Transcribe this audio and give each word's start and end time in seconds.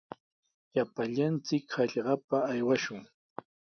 Llapallanchik 0.73 1.65
hallpapa 1.75 2.37
aywashun. 2.53 3.01